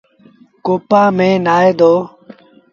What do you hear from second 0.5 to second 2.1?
ڪوپآن ميݩ نآئي دو۔